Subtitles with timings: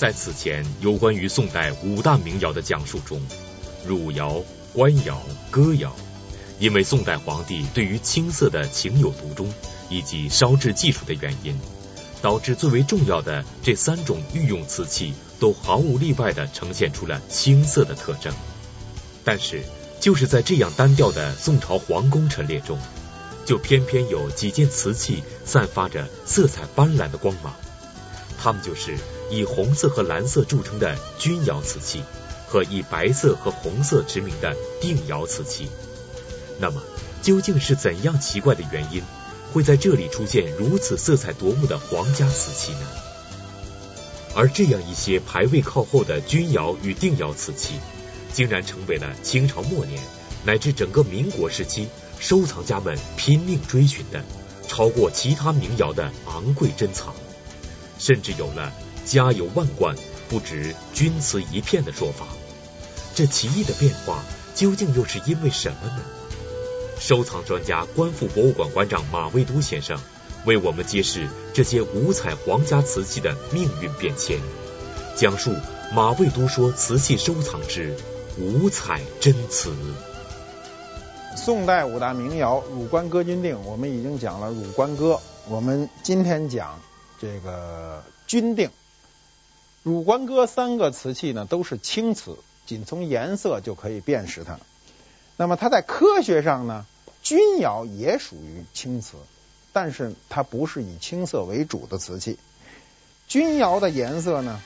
[0.00, 3.20] 在此前有关于宋代五大名窑的讲述中，
[3.86, 4.42] 汝窑、
[4.72, 5.94] 官窑、哥窑，
[6.58, 9.52] 因为宋代皇帝对于青色的情有独钟，
[9.90, 11.54] 以及烧制技术的原因，
[12.22, 18.32] 导致最为重要的这三种御用瓷器都毫无例外地呈现出了青色的特征。
[19.22, 19.62] 但是，
[20.00, 22.78] 就是在这样单调的宋朝皇宫陈列中，
[23.44, 27.54] 就偏偏有几件瓷器散发着色彩斑斓的光芒。
[28.42, 28.96] 它们就是
[29.30, 32.02] 以红色和蓝色著称的钧窑瓷器，
[32.46, 35.70] 和以白色和红色知名的定窑瓷器。
[36.58, 36.82] 那么，
[37.22, 39.02] 究竟是怎样奇怪的原因，
[39.52, 42.86] 会在这里出现如此色彩夺目的皇家瓷器呢？
[44.34, 47.74] 而这样一些排位靠后的钧窑与定窑瓷器，
[48.32, 50.00] 竟然成为了清朝末年
[50.44, 51.88] 乃至整个民国时期
[52.18, 54.22] 收藏家们拼命追寻的
[54.68, 57.14] 超过其他名窑的昂贵珍藏，
[57.98, 58.72] 甚至有了
[59.10, 59.96] “家有万贯，
[60.28, 62.26] 不值钧瓷一片”的说法。
[63.12, 64.22] 这奇异的变化
[64.54, 66.00] 究竟又是因为什么呢？
[67.00, 69.98] 收藏专家、观复博物馆馆长马未都先生
[70.44, 74.38] 为我们揭示这些五彩皇家瓷器的命运变迁，
[75.16, 75.52] 讲述
[75.92, 77.96] 马未都说瓷器收藏之
[78.38, 79.74] 五彩真瓷。
[81.36, 86.78] 宋代五大名窑，汝官哥钧定，我们已经讲了汝官哥，我们今天讲
[87.20, 88.70] 这个钧定。
[89.82, 92.36] 汝官哥三个瓷器呢，都是青瓷，
[92.66, 94.58] 仅从颜色就可以辨识它。
[95.36, 96.84] 那么它在科学上呢，
[97.22, 99.16] 钧窑也属于青瓷，
[99.72, 102.38] 但是它不是以青色为主的瓷器。
[103.26, 104.60] 钧窑的颜色呢，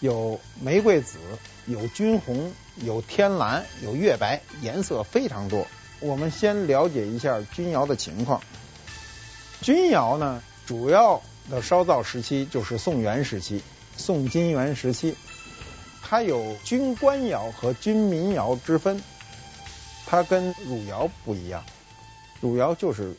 [0.00, 1.18] 有玫瑰紫，
[1.66, 5.66] 有军红，有天蓝，有月白，颜色非常多。
[6.00, 8.40] 我们先了解一下钧窑的情况。
[9.60, 13.62] 钧窑呢，主要的烧造时期就是宋元时期，
[13.98, 15.14] 宋金元时期，
[16.02, 19.02] 它有军官窑和军民窑之分。
[20.06, 21.62] 它跟汝窑不一样，
[22.40, 23.14] 汝窑就是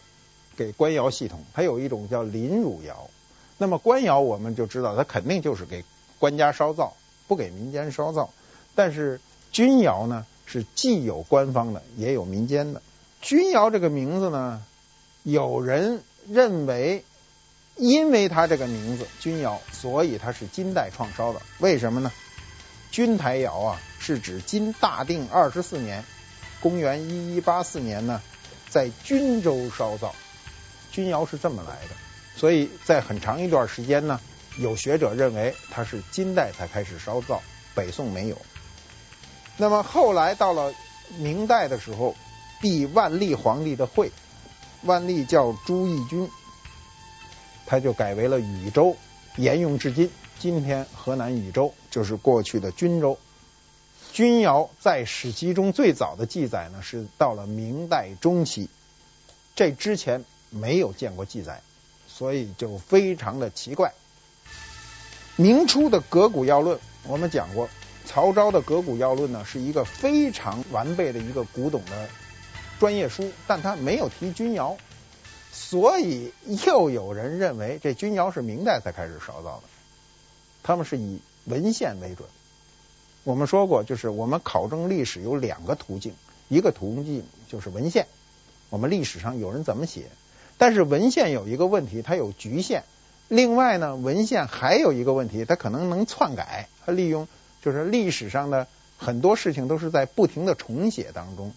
[0.58, 3.12] 给官窑系统，它有一种叫临汝窑。
[3.60, 5.86] 那么官窑我们就知道，它肯定就是给
[6.18, 6.96] 官家烧造，
[7.28, 8.34] 不给民间烧造。
[8.74, 10.26] 但是钧窑呢？
[10.46, 12.82] 是既有官方的，也有民间的。
[13.22, 14.64] 钧窑这个名字呢，
[15.22, 17.04] 有人认为，
[17.80, 21.42] 因为它这个名字钧窑，所以它是金代创烧的。
[21.60, 22.12] 为什么呢？
[22.92, 26.04] 钧台窑啊，是指金大定二十四年，
[26.60, 28.22] 公元一一八四年呢，
[28.70, 30.14] 在均州烧造。
[30.92, 31.96] 钧窑是这么来的，
[32.36, 34.20] 所以在很长一段时间呢，
[34.58, 37.42] 有学者认为它是金代才开始烧造，
[37.74, 38.38] 北宋没有。
[39.56, 40.74] 那么后来到了
[41.18, 42.16] 明代的时候，
[42.60, 44.12] 避万历皇帝的讳，
[44.82, 46.30] 万历叫朱翊钧，
[47.70, 48.98] 他就改为了禹州，
[49.36, 50.10] 沿用至今。
[50.40, 53.20] 今天河南禹州就是过去的均州。
[54.12, 58.70] 钧窑在史籍中最早的记载呢，是到了明代中期，
[59.56, 61.62] 这之前没有见过记载，
[62.08, 63.94] 所以就非常的奇怪。
[65.36, 67.70] 明初的《格古要论》，我们讲过。
[68.04, 72.10] 曹昭的《格古要论》呢，是一个非常完备的一个古董的
[72.80, 74.76] 专业书，但他没有提钧窑，
[75.52, 76.32] 所以
[76.66, 79.64] 又有人认为这钧窑是明代才开始烧造的。
[80.64, 82.28] 他们是以文献为准。
[83.24, 86.14] 我们说过，就是我们考证历史有两个途径，
[86.48, 88.08] 一个途径就是文献，
[88.70, 90.06] 我们历史上有人怎么写，
[90.58, 92.84] 但是文献有一个问题，它有局限。
[93.28, 97.28] 另外呢，文献还有一个问题，它可能能篡改，它利用。
[97.62, 98.68] 就是历史上的
[98.98, 101.52] 很多事情都是在不停的重写当中，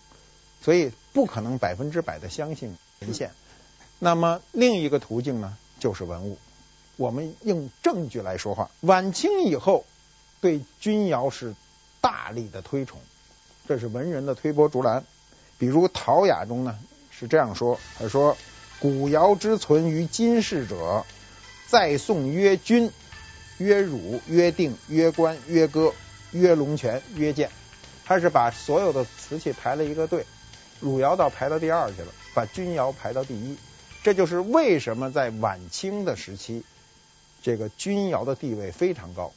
[0.60, 3.30] 所以不可能百分之百的相信文献。
[4.04, 6.36] 那么另一个途径呢，就是文物。
[6.96, 8.68] 我们用证据来说话。
[8.80, 9.84] 晚清以后，
[10.40, 11.54] 对钧窑是
[12.00, 12.98] 大力的推崇，
[13.68, 15.04] 这是文人的推波助澜。
[15.56, 16.76] 比如《陶雅》中呢
[17.12, 18.36] 是这样说：“他说，
[18.80, 21.06] 古窑之存于今世者，
[21.68, 22.90] 在宋曰钧。”
[23.58, 25.94] 曰汝，曰定，曰官，曰哥，
[26.32, 27.48] 曰龙泉，曰鉴，
[28.04, 30.26] 他是把所有的瓷器排了一个队，
[30.80, 33.56] 汝窑倒排到第二去了，把钧窑排到第一。
[34.02, 36.64] 这就是为什么在晚清的时期，
[37.42, 39.32] 这个钧窑的地位非常高。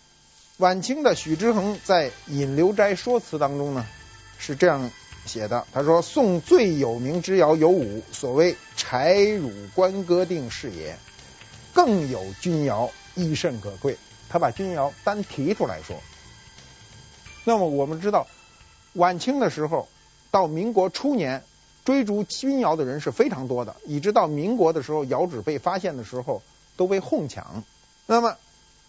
[0.57, 3.85] 晚清的许之衡在《引流斋说辞》当中呢，
[4.39, 4.89] 是这样
[5.25, 10.97] 写的：他说，宋最有名之窑有五，所谓柴、汝、官、哥、定是也，
[11.73, 13.97] 更有钧窑，亦甚可贵。
[14.29, 16.01] 他把钧窑单提出来说，
[17.43, 18.27] 那么我们知道，
[18.93, 19.87] 晚清的时候
[20.31, 21.43] 到民国初年，
[21.85, 26.41] 追逐钧窑的人是非常多的，一直到民国的时候，窑址被发现的时候
[26.75, 27.63] 都被哄抢。
[28.07, 28.35] 那么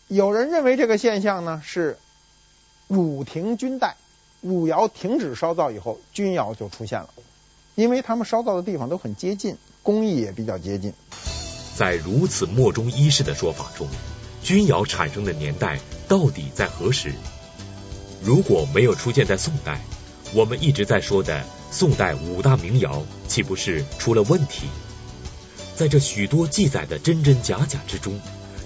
[0.08, 1.98] 有人认为这个现象呢是
[2.88, 3.96] 汝停军代，
[4.40, 7.10] 汝窑停止烧造以后，钧窑就出现了，
[7.74, 10.94] 因为他们烧造的地方都很接近，工艺也比较接近。
[11.76, 13.86] 在如此莫衷一是的说法中，
[14.42, 15.78] 钧窑产生的年代
[16.08, 17.12] 到底在何时？
[18.22, 19.82] 如果没有出现在宋代，
[20.34, 21.44] 我们一直在说的
[21.78, 24.66] 宋代五大名窑岂不是出了问题？
[25.76, 28.18] 在这许多记载的真真假假之中，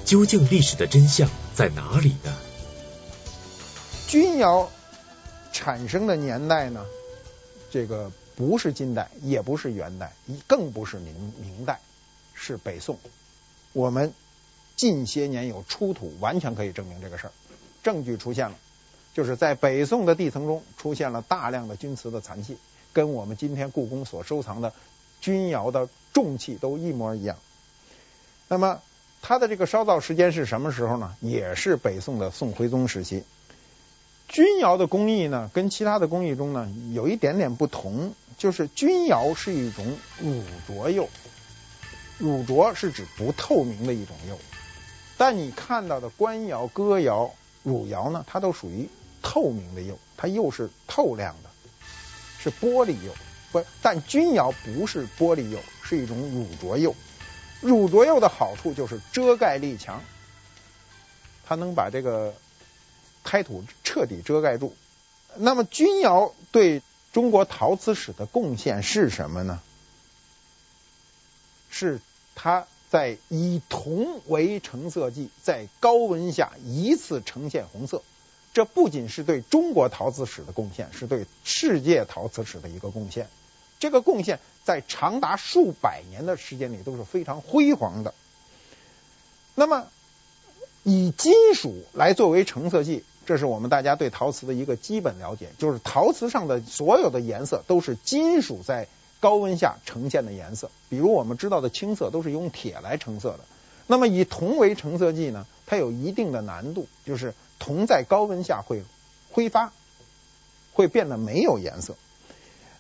[0.05, 2.33] 究竟历史的真相在哪里呢？
[4.07, 4.71] 钧窑
[5.53, 6.87] 产生的年代呢？
[7.73, 10.13] 这个不是金代，也不是元代，
[10.47, 11.81] 更不是明明代，
[12.33, 12.97] 是北宋。
[13.73, 14.15] 我们
[14.77, 17.33] 近些年有出土，完全可以证明这个事儿。
[17.83, 18.57] 证据出现了。
[19.13, 22.57] 就是在北宋的地层中出现了大量的钧瓷的残器，
[22.93, 24.73] 跟我们今天故宫所收藏的
[25.21, 27.37] 钧窑的重器都一模一样。
[28.49, 28.81] 那么
[29.23, 31.15] 它的这个烧造时间是什么时候呢？
[31.21, 33.25] 也是北宋的宋徽宗时期。
[34.29, 39.87] 钧窑的工艺呢，跟其他的工艺中呢有一点点不同，就是钧窑是一种
[40.19, 41.09] 乳浊釉，
[42.19, 44.39] 乳浊是指不透明的一种釉，
[45.17, 47.33] 但你看到的官窑、哥窑、
[47.63, 48.89] 汝窑呢，它都属于。
[49.23, 51.50] 透明的釉，它釉是透亮的，
[52.43, 53.15] 是玻璃釉。
[53.53, 56.95] 不，但钧窑不是玻璃釉，是一种乳浊釉。
[57.61, 60.03] 乳浊釉的好处就是遮盖力强，
[61.47, 62.35] 它能把这个
[63.25, 64.75] 胎土彻底遮盖住。
[65.37, 66.83] 那么钧窑对
[67.13, 69.61] 中国陶瓷史的贡献是什么呢？
[71.71, 72.01] 是
[72.35, 78.03] 它在以铜为成色剂，在高温下一次呈现红色。
[78.53, 83.29] 这不仅是对中国陶瓷史的贡献，是对世界陶瓷史的一个贡献。
[83.79, 88.13] 这个贡献在长达数百年的时间里都是非常辉煌的。
[89.55, 89.87] 那么，
[90.83, 98.89] 以金属来作为成色剂，这是我们大家对陶瓷的一个基本了解，就是陶瓷上的所有的颜色都是金属在
[99.21, 100.73] 高温下呈现的颜色。
[100.89, 103.41] 比如我们知道的青色都是用铁来成色的。
[103.87, 107.33] 那么以铜为成色剂呢，它有一定的难度，就是。
[107.61, 108.83] 铜在高温下会
[109.31, 109.73] 挥发，
[110.73, 111.95] 会变得没有颜色。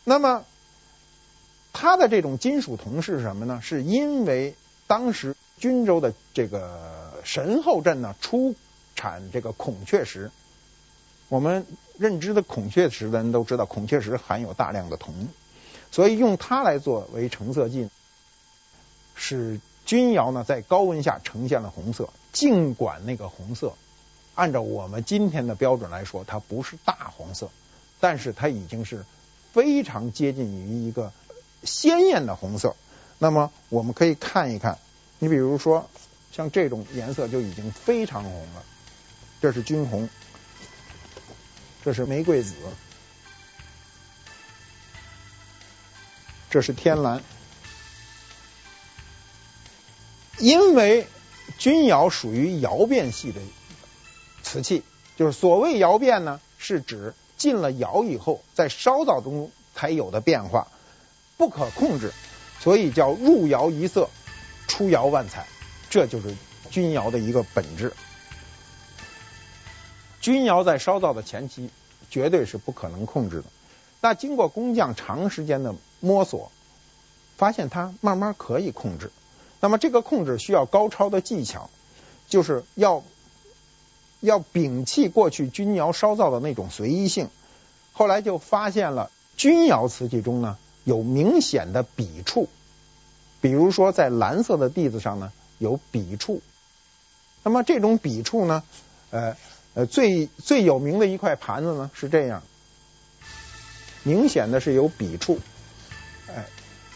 [0.02, 0.44] 那么，
[1.72, 3.60] 它的这种金属铜是什么呢？
[3.62, 4.56] 是因为
[4.88, 8.56] 当时均州的这个神后镇呢出
[8.96, 10.32] 产这个孔雀石。
[11.28, 11.66] 我们
[11.96, 15.28] 认知的孔雀石的人都知道，孔雀石含有大量的铜，
[15.92, 17.88] 所以用它来作为成色剂，
[19.14, 22.08] 使钧窑呢在高温下呈现了红色。
[22.32, 23.74] 尽管那个红色。
[24.34, 27.50] 按照我们今天的标准来说，它不是大红色，
[28.00, 29.04] 但是它已经是
[29.52, 31.12] 非常接近于一个
[31.62, 32.74] 鲜艳的红色。
[33.18, 34.78] 那么我们可以看一看，
[35.18, 35.90] 你比如说
[36.32, 38.62] 像这种颜色就已经非常红了，
[39.42, 40.08] 这是军红，
[41.84, 42.54] 这是玫瑰紫，
[46.48, 47.22] 这是天蓝，
[50.38, 51.06] 因为
[51.58, 53.40] 钧窑属于窑变系的。
[54.50, 54.82] 瓷器
[55.16, 60.66] 就是所谓窑变呢，是指进了窑以后，在烧造中才有的变化，
[61.36, 62.12] 不可控制，
[62.58, 64.10] 所以叫入窑一色，
[64.66, 65.46] 出窑万彩，
[65.88, 66.34] 这就是
[66.68, 67.92] 钧窑的一个本质。
[70.20, 71.70] 钧窑在烧造的前期
[72.10, 73.44] 绝对是不可能控制的，
[74.00, 76.50] 那经过工匠长时间的摸索，
[77.36, 79.12] 发现它慢慢可以控制。
[79.60, 81.70] 那么这个控制需要高超的技巧，
[82.28, 83.04] 就是要。
[84.20, 87.28] 要摒弃过去钧窑烧造的那种随意性，
[87.92, 92.48] 后来就发现了钧窑瓷器中呢有明显的笔触，
[93.40, 96.42] 比如说在蓝色的地子上呢有笔触。
[97.42, 98.62] 那么这种笔触呢，
[99.10, 99.36] 呃
[99.72, 102.42] 呃最最有名的一块盘子呢是这样，
[104.02, 105.38] 明显的是有笔触，
[106.28, 106.46] 哎，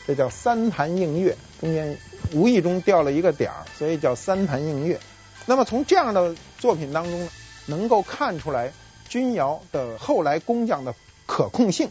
[0.06, 1.98] 这叫三潭映月，中间
[2.32, 5.00] 无意中掉了一个点儿，所以叫三潭映月。
[5.46, 7.28] 那么从这样的作品当中呢，
[7.66, 8.72] 能够看出来
[9.08, 10.94] 钧窑的后来工匠的
[11.26, 11.90] 可控性。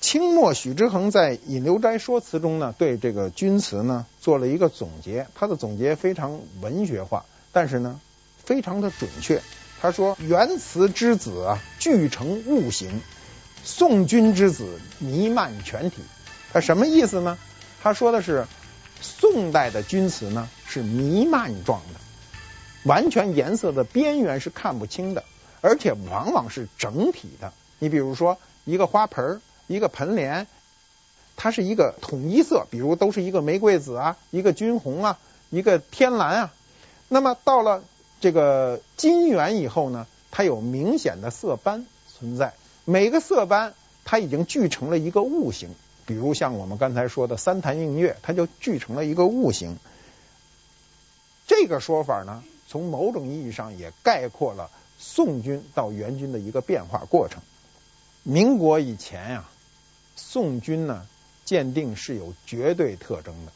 [0.00, 8.00] 清末许之衡在《引流斋说辞》中呢，对这个钧瓷呢做了一个总结，他的总结非常文学化，但是呢
[8.44, 9.42] 非常的准确。
[9.80, 13.00] 他说：“元瓷之子啊，俱成物形；
[13.64, 16.02] 宋钧之子弥漫全体。”
[16.52, 17.38] 他什么意思呢？
[17.82, 18.46] 他说的是
[19.00, 22.00] 宋代的钧瓷呢是弥漫状的。
[22.88, 25.22] 完全颜色的边缘是看不清的，
[25.60, 27.52] 而且往往是整体的。
[27.78, 30.46] 你比如说一个花盆，一个盆莲，
[31.36, 35.18] 它是一个统一色，比如都是一个玫瑰紫啊，一个军红啊，
[35.50, 36.54] 一个天蓝啊。
[37.08, 37.84] 那么到了
[38.20, 42.54] 这个金元以后呢，它有明显的色斑存在，
[42.84, 45.74] 每个色斑它已经聚成了一个物形，
[46.06, 49.76] 比如像我们刚才说的三潭映月，它就聚成了一个物形。
[51.46, 57.40] 这个说法呢，从某种意义上也概括了宋军到元军的一个变化过程。
[58.22, 59.48] 民国以前呀、
[60.16, 61.06] 宋军呢
[61.44, 63.52] 鉴定是有绝对特征的，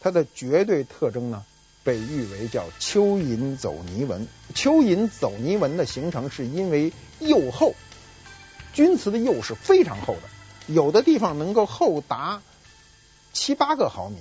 [0.00, 1.44] 它的绝对特征呢
[1.82, 4.28] 被誉为叫蚯蚓走泥纹。
[4.54, 7.74] 蚯蚓走泥纹的形成是因为釉厚，
[8.74, 10.22] 钧瓷的釉是非常厚的，
[10.66, 12.42] 有的地方能够厚达
[13.32, 14.18] 七八个毫米。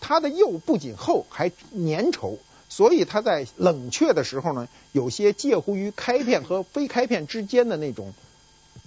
[0.00, 2.38] 它的釉不仅厚，还粘稠。
[2.74, 8.14] 所以它在冷却的时候呢，有些介乎于开片和非开片之间的那种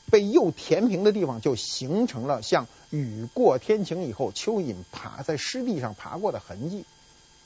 [0.10, 6.84] 被釉填平的地方，就形成了像雨过天晴以后蚯蚓爬在湿地上爬过的痕迹，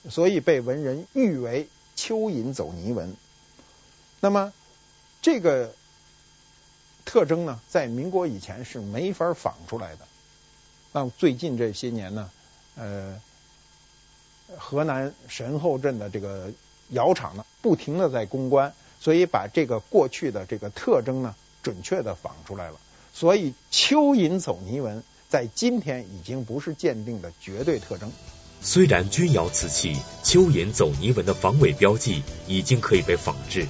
[0.10, 1.67] 所以被文人誉为
[1.98, 3.17] 蚯蚓走泥纹。
[4.22, 4.53] 那么
[5.22, 5.74] 这个
[7.03, 10.08] 特征呢，在民国以前是没法仿出来的。
[10.93, 12.31] 那最近这些年呢，
[12.77, 13.19] 呃。
[14.58, 16.51] 河南神后镇的这个
[16.89, 22.79] 窑厂呢，不停的在攻关，所以把这个过去的这个特征呢，准确的仿出来了。
[23.13, 28.12] 所以蚯蚓走泥纹在今天已经不是鉴定的绝对特征。
[28.62, 33.68] 虽然钧窑瓷器蚯蚓走泥纹的防伪标记已经可以被仿制，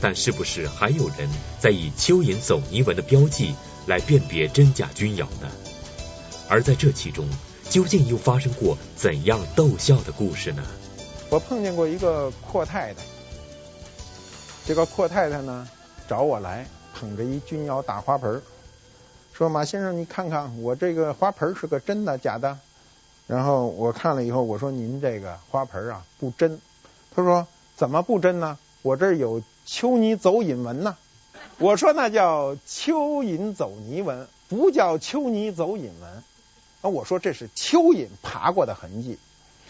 [0.00, 3.54] 但是不是还有人在以蚯蚓走泥纹的标记
[3.86, 5.50] 来辨别真假钧窑呢？
[6.48, 7.28] 而在这其中。
[7.70, 10.62] 究竟又发生过怎样逗笑的故事呢？
[11.30, 13.02] 我碰见过一个阔太太，
[14.66, 15.68] 这个阔太太呢
[16.08, 18.42] 找我来，捧着一钧窑大花盆，
[19.32, 22.58] 说：“马先生，你看看我这个花盆是个真的假的？”
[23.28, 26.60] 然后我看了以后，我说：“您这个花盆啊不真。”
[27.14, 27.46] 他说
[27.76, 28.58] ：“怎么不真呢？
[28.82, 30.96] 我这有蚯泥走影纹呢。”
[31.58, 36.24] 我说：“那叫蚯蚓走泥纹，不叫蚯泥走影纹。”
[36.82, 39.18] 啊，我说这是蚯蚓爬过的痕迹，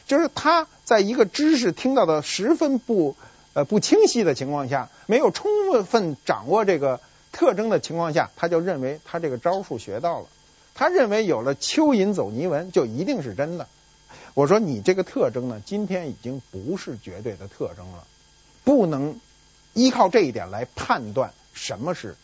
[0.06, 3.16] 就是他在一个知识听到的十分不
[3.52, 5.50] 呃不清晰的情况下，没有充
[5.84, 7.00] 分掌握这个
[7.32, 10.26] 特征的情况下，他就认为他这个招数学到了，
[10.74, 13.66] 他认为有了蚯蚓走泥纹就一定是真的。
[14.34, 18.04] 我说你这个特征呢，今天已经不是绝对的特征了，
[18.62, 19.18] 不能
[19.74, 22.16] 依靠这一点来判断什么是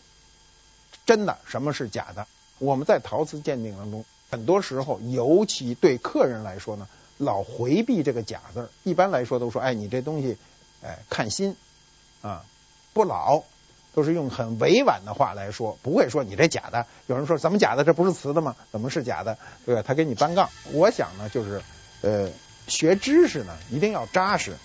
[1.05, 2.25] 真的，什么是假的。
[2.59, 4.05] 我们在陶瓷鉴定当中。
[4.29, 8.69] 很多时候，尤其对客人来说呢，老回避这个假字。
[8.83, 10.37] 一般来说都说，哎，你这东西，
[10.83, 11.55] 哎，看新
[12.21, 12.43] 啊，
[12.93, 13.43] 不老，
[13.93, 16.85] 都是用很委婉的话来说，不会说你这假的。
[17.07, 17.83] 有人说怎么假的？
[17.83, 18.55] 这不是瓷的吗？
[18.71, 19.37] 怎么是假的？
[19.65, 19.83] 对吧？
[19.85, 20.49] 他给你搬杠。
[20.73, 21.61] 我想呢，就是
[22.01, 22.29] 呃，
[22.67, 24.57] 学知识呢，一定要扎实，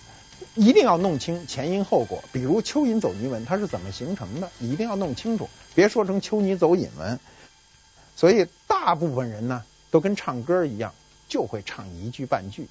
[0.55, 2.21] 一定要弄清前因后果。
[2.33, 4.49] 比如蚯蚓走泥纹，它是怎么形成的？
[4.57, 7.19] 你一定要弄清楚，别说成蚯泥走引纹。
[8.15, 10.93] 所以大部分人呢，都跟唱歌一样，
[11.27, 12.67] 就会唱一句半句，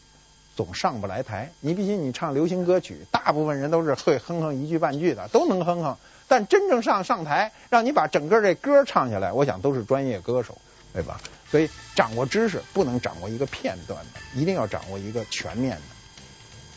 [0.56, 1.50] 总上不来台。
[1.61, 5.96] 你比起你唱流行歌曲，大部分人都是会哼哼一句半句的，都能哼哼。
[6.28, 10.56] 但真正上上台，让你把整个这歌唱下来，我想都是专业歌手，
[10.92, 11.20] 对吧？
[11.50, 15.82] 所以掌握知识不能掌握一个片段的，一定要掌握一个全面的。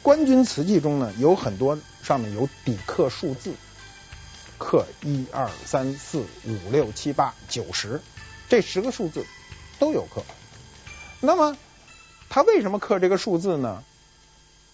[0.01, 3.53] 官军词记中呢，有很多上面有底刻数字，
[4.57, 8.01] 刻一二三四五六七八九十。
[8.49, 9.25] 这十个数字
[9.79, 10.23] 都有刻，
[11.19, 11.57] 那么
[12.29, 13.83] 他为什么刻这个数字呢？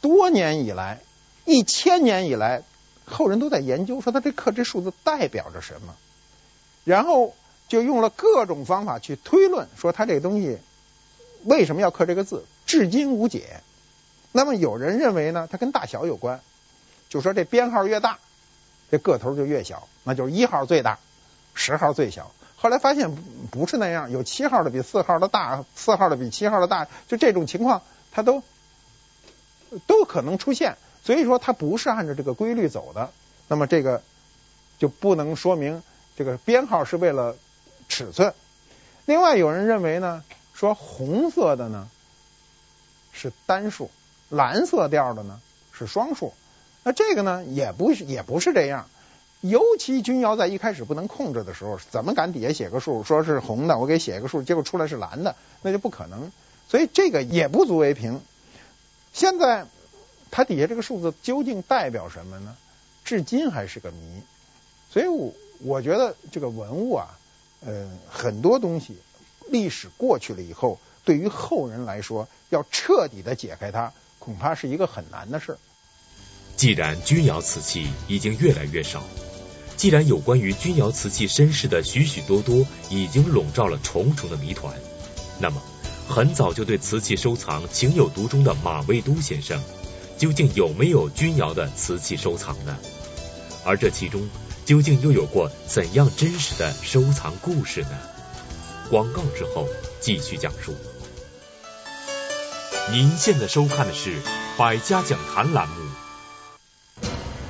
[0.01, 0.99] 多年以来，
[1.45, 2.63] 一千年以来，
[3.05, 5.95] 后人都在研究，说他这刻这数字代表着什么，
[6.83, 7.35] 然后
[7.67, 10.57] 就用了各种方法去推论，说他这个东西
[11.43, 13.61] 为什么要刻这个字，至今无解。
[14.31, 16.41] 那么有人认为呢，它跟大小有关，
[17.09, 18.17] 就说这编号越大，
[18.89, 20.99] 这个头就越小，那就是一号最大，
[21.53, 22.31] 十号最小。
[22.61, 23.15] 后来发现
[23.49, 28.43] 不是那样，有七号的比四号的大，四号的比七号的大，就这种情况，它都
[29.87, 30.77] 都可能出现。
[31.03, 33.09] 所以说它不是按照这个规律走的。
[33.47, 34.03] 那么这个
[34.77, 35.81] 就不能说明
[36.15, 37.35] 这个编号是为了
[37.89, 38.35] 尺寸。
[39.05, 41.89] 另外有人认为呢，说红色的呢
[43.11, 43.89] 是单数，
[44.29, 45.41] 蓝色调的呢
[45.71, 46.35] 是双数。
[46.83, 48.87] 那这个呢也不是也不是这样。
[49.41, 56.31] 尤其钧窑在一开始不能控制的时候，怎么敢底下写个数，说是红的，我给写一个数，结果出来是蓝的，那就不可能。
[56.69, 58.21] 所以这个也不足为凭。
[59.13, 59.65] 现在
[60.29, 62.55] 它底下这个数字究竟代表什么呢？
[63.03, 64.21] 至今还是个谜。
[64.91, 67.17] 所以我我觉得这个文物啊，
[67.65, 68.95] 呃，很多东西
[69.49, 75.57] 历史过去了以后，对于后人来说，要彻底的解开它，恐怕是一个很难的事。
[76.55, 79.03] 既然钧窑瓷器已经越来越少，
[79.81, 84.75] 既然有关于钧窑瓷器身世的许许多多已经笼罩了重重的谜团，
[85.39, 85.59] 那么
[86.07, 89.59] 很早就对瓷器收藏情有独钟的马未都先生，
[90.19, 92.77] 究竟有没有钧窑的瓷器收藏呢？
[93.65, 94.29] 而这其中
[94.65, 97.97] 究竟又有过怎样真实的收藏故事呢？
[98.91, 99.67] 广告之后
[99.99, 100.75] 继续讲述。
[102.91, 104.11] 您现在收看的是
[104.57, 105.73] 《百家讲坛》栏目。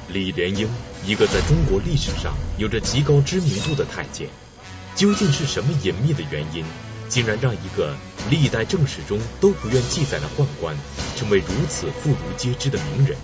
[0.07, 0.69] 李莲英，
[1.05, 4.29] 一个在中国历史上有着极高知名度的太监，
[4.95, 6.63] 究竟是什么隐秘的原因，
[7.09, 7.95] 竟然让一个
[8.29, 10.77] 历代正史中都不愿记载的宦官，
[11.17, 13.17] 成为如此妇孺皆知的名人？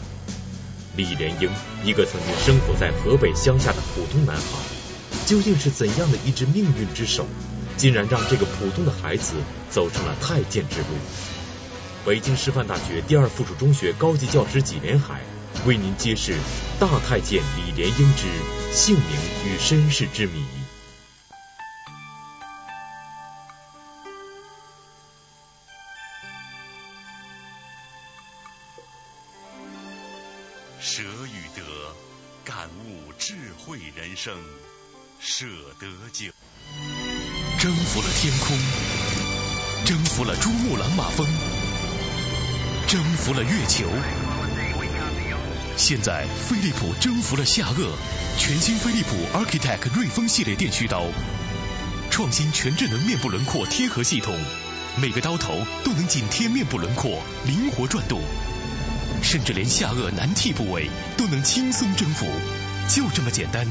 [0.96, 1.52] 李莲英，
[1.84, 4.42] 一个曾经生活在河北乡下的普通男孩，
[5.28, 7.28] 究竟是怎样的一只命运之手，
[7.78, 9.36] 竟然让这个普通的孩子
[9.70, 10.88] 走上了太监之路？
[12.04, 15.22] 北京师范大学第二附属中学高级教师纪连海
[15.66, 16.38] 为您揭示
[16.80, 18.28] 大太监李莲英之
[18.74, 19.06] 姓名
[19.46, 20.46] 与身世之谜。
[30.80, 31.64] 舍与得，
[32.46, 34.34] 感悟智慧人生，
[35.20, 35.46] 舍
[35.80, 36.32] 得酒，
[37.60, 38.58] 征服了天空，
[39.86, 41.28] 征服了珠穆朗玛峰。
[42.88, 43.86] 征服了月球，
[45.78, 47.92] 现在飞利浦征服了下颚。
[48.40, 51.04] 全新飞利浦 Architect 锐锋系列电锯刀，
[52.10, 54.36] 创新全智能面部轮廓贴合系统，
[55.00, 58.22] 每个刀头都能紧贴面部轮廓，灵活转动，
[59.22, 62.26] 甚至连下颚难剃部位都能轻松征服，
[62.90, 63.66] 就这么简单。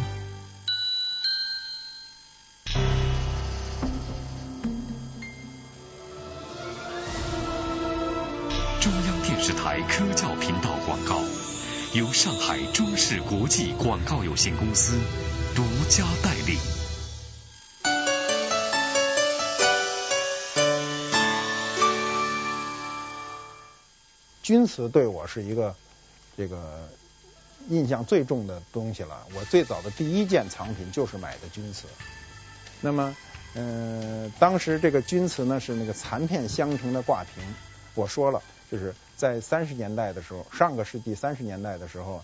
[8.80, 11.20] 中央电视台科教频道广告，
[11.96, 14.98] 由上海中视国际广告有限公司
[15.54, 16.58] 独家代理。
[24.42, 25.74] 钧瓷对我是一个
[26.36, 26.86] 这个
[27.70, 29.26] 印象最重的东西了。
[29.34, 31.86] 我最早的第一件藏品就是买的钧瓷。
[32.82, 33.16] 那么，
[33.54, 37.42] 嗯、呃，当时这个钧瓷呢是那个残片镶成的挂瓶。
[37.94, 38.94] 我说了，就是。
[39.16, 42.22] 在三十年代的时候，上个世纪三十年代的时候，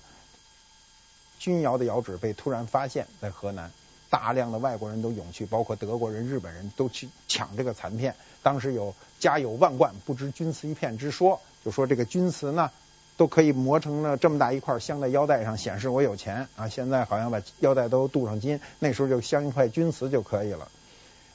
[1.39, 3.71] 钧窑的窑址被突然发现，在河南，
[4.11, 8.15] 大量的外国人都涌去，包括德国人、日本人都去抢这个残片。
[8.43, 12.71] 当时有家有万贯，不知钧瓷一片之说，就说这个钧瓷呢，
[13.17, 16.69] 都可以磨成了这么大一块，镶在腰带上，显示我有钱啊。
[16.69, 20.69] 现在好像把腰带都镀上金，那时候就镶一块钧瓷就可以了。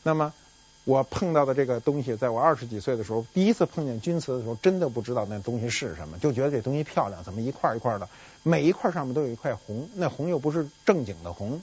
[0.04, 0.34] 那么。
[0.88, 8.08] 我碰到的这个东西，在我二十几岁的时候，第一次碰见钧瓷的时候，真的不知道那东西是什么，就觉得这东西漂亮，怎么一块一块的，
[8.42, 11.62] 每一块上面都有一块红，那红又不是正经的红。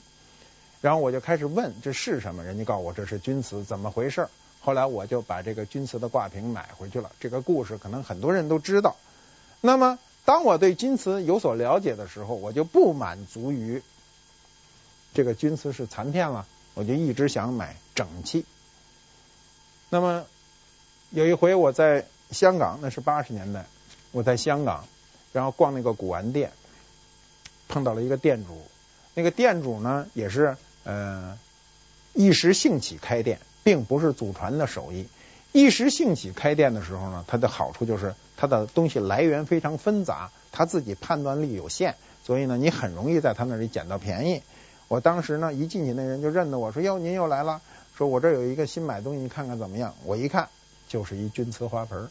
[0.79, 4.27] 然后我就开始问这是什么，人家告诉我这是钧瓷，怎么回事？
[4.61, 7.11] 后来我就把这个钧瓷的挂瓶买回去了。
[7.19, 8.95] 这个故事可能很多人都知道。
[9.59, 13.81] 那么当我对钧瓷有所了解的时候，我就不满足于
[15.15, 18.45] 这个钧瓷是残片了，我就一直想买整器。
[19.95, 20.25] 那么
[21.11, 23.65] 有一回我在香港，那是八十年代，
[24.11, 24.83] 我在香港，
[25.31, 26.51] 然后逛那个古玩店，
[27.69, 28.61] 碰到了一个店主。
[29.13, 31.39] 那个店主呢，也是呃
[32.11, 35.07] 一时兴起开店，并不是祖传的手艺。
[35.53, 44.43] 一时兴起开店的时候呢，它的好处就是它的东西来源非常纷杂，他自己判断力有限，所以呢，你很容易在他那里捡到便宜。
[44.89, 47.61] 我当时呢，一进去，那人就认得我说：“哟，您又来了。”
[47.97, 49.95] 说我这有一个新买东西，你看看怎么样？
[50.03, 50.49] 我一看，
[50.89, 52.09] 就是一钧瓷花盆。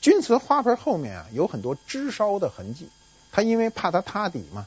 [0.00, 2.88] 钧瓷花盆后面啊有很多支烧的痕迹，
[3.30, 4.66] 它因为怕它塌底嘛，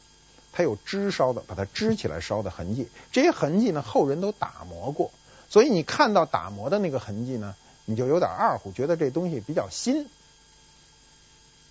[0.53, 2.87] 它有支烧的，把它支起来烧的痕迹。
[3.11, 5.11] 这些痕迹呢，后人都打磨过，
[5.49, 10.07] 所以你看到打磨的那个痕迹呢，你就有点二乎，觉得这东西比较新。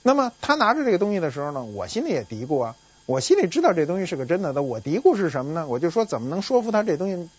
[0.03, 2.77] 那么他拿着这个东西的时候呢，我心里也嘀咕啊，
[3.07, 5.67] 我心里知道这东西是个真的的，我嘀咕是什么呢？
[5.67, 7.31] 我就说怎么能说服他这东西？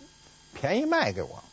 [0.59, 1.43] 便宜卖给我，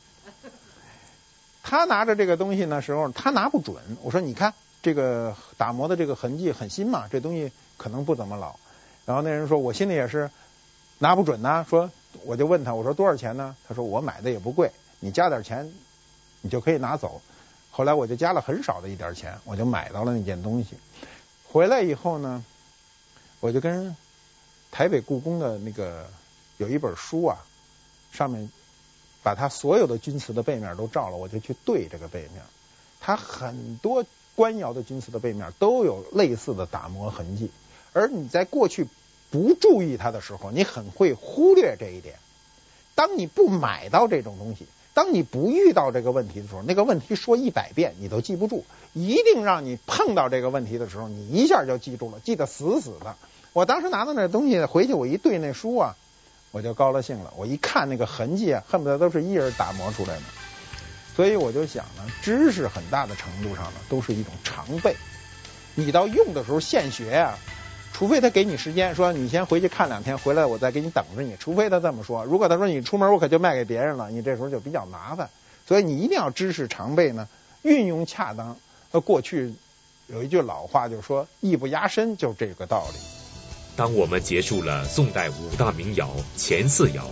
[1.63, 3.77] 他拿着这个东西的时候，他拿不准。
[4.03, 8.57] 我说：“你看这个打磨的这个痕迹很新嘛，这东西可能不怎么老。”
[9.05, 10.31] 然后那人说：“我心里也是
[10.99, 11.91] 拿不准呐。”说
[12.25, 15.71] 我就问他：“我说多少钱呢？”他说：“我买的也不贵，你加点钱，
[16.41, 17.21] 你就可以拿走。”
[17.75, 20.77] 后来我就加了很少的一点钱，我就买到了那件东西。
[21.49, 22.45] 回来以后呢，
[23.41, 23.97] 我就跟
[24.71, 26.07] 台北故宫的那个
[26.59, 27.37] 有一本书啊，
[28.13, 28.49] 上面。
[29.23, 32.43] 把它所有的钧瓷的背面都照了，我就去对这个背面。
[33.01, 34.05] 它很多
[34.35, 37.51] 官窑的钧瓷的背面都有类似的打磨痕迹，
[37.93, 38.87] 而你在过去
[39.31, 42.17] 不注意它的时候，你很会忽略这一点。
[42.95, 53.17] 当你不买到这种东西，当你不遇到这个问题的时候，那个问题说一百遍你都记不住，一定让你碰到这个问题的时候，你一下就记住了，记得死死的。
[53.53, 55.97] 我当时拿到那东西回去，我一对那书啊，
[56.53, 57.33] 我就高了兴了。
[57.37, 60.23] 我一看那个痕迹啊，恨不得都是一人打磨出来的。
[61.17, 64.95] 所以我就想呢，知识很大的程度上呢，都是一种常备。
[65.75, 67.37] 你到用的时候现学啊。
[67.95, 71.37] 除非他给你时间，说你先回去看两天，回来我再给你等着你。
[71.37, 75.29] 除非他这么说，如果他说你出门我可就卖给别人了，你这时候就比较麻烦。
[75.69, 77.29] 所以你一定要知识常备呢，
[77.61, 78.57] 运用恰当。
[78.91, 79.55] 那过去
[80.07, 83.22] 有一句老话，就是说艺不压身，就是这个道理。
[83.77, 87.11] 当我们结束了宋代五大名窑前四窑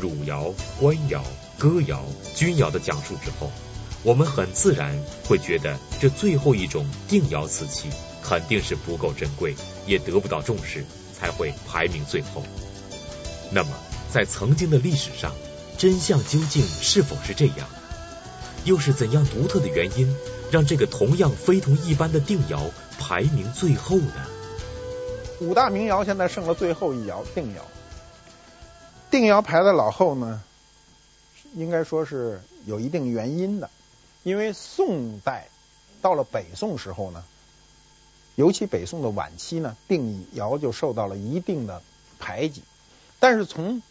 [0.00, 1.24] 汝窑、官窑、
[1.58, 3.50] 哥窑、钧窑的讲述之后，
[4.02, 7.88] 我们很自然会觉得这最后一种定窑瓷器。
[8.24, 12.44] 肯定是不够珍贵，也得不到重视，才会排名最后。
[13.50, 13.70] 那么，
[14.12, 15.34] 在曾经的历史上，
[15.76, 17.68] 真相究竟是否是这样？
[18.64, 20.14] 又是怎样独特的原因，
[20.52, 24.24] 让这个同样非同一般的定窑排名最后呢？
[25.42, 27.62] 五大名窑现在剩了最后一窑定窑，
[29.10, 30.40] 定窑排在老后呢，
[31.54, 33.68] 应该说是有一定原因的，
[34.22, 35.48] 因为宋代
[36.00, 37.24] 到了北宋时候呢。
[38.34, 41.82] 尤其北宋的晚期呢，定窑就受到了一定的
[42.18, 42.62] 排挤。
[43.20, 43.82] 但是从